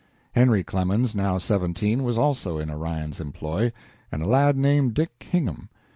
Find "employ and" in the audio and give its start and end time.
3.21-4.23